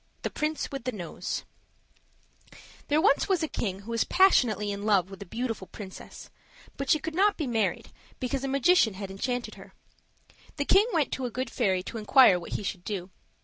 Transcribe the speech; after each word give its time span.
THE 0.23 0.31
PRINCE 0.31 0.71
WITH 0.71 0.85
THE 0.85 0.91
NOSE 0.93 1.43
THERE 2.87 3.01
was 3.01 3.29
once 3.29 3.43
a 3.43 3.47
king 3.47 3.81
who 3.81 3.91
was 3.91 4.03
passionately 4.03 4.71
in 4.71 4.81
love 4.83 5.11
with 5.11 5.21
a 5.21 5.27
beautiful 5.27 5.67
princess, 5.67 6.31
but 6.75 6.89
she 6.89 6.97
could 6.97 7.13
not 7.13 7.37
be 7.37 7.45
married 7.45 7.91
because 8.19 8.43
a 8.43 8.47
magician 8.47 8.95
had 8.95 9.11
enchanted 9.11 9.53
her. 9.61 9.75
The 10.57 10.65
king 10.65 10.87
went 10.91 11.11
to 11.11 11.25
a 11.25 11.29
good 11.29 11.51
fairy 11.51 11.83
to 11.83 11.99
inquire 11.99 12.39
what 12.39 12.53
he 12.53 12.63
should 12.63 12.83
do. 12.83 13.11